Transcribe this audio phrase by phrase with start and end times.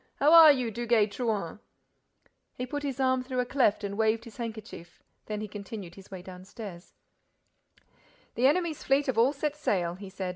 [0.15, 1.59] —How are you, Duguay Trouin?"
[2.55, 5.03] He put his arm through a cleft and waved his handkerchief.
[5.27, 6.95] Then he continued his way downstairs:
[8.33, 10.29] "The enemy's fleet have set all sail," he said.